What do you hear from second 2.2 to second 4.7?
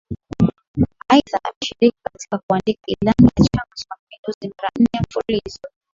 kuandika Ilani ya Chama cha Mapinduzi mara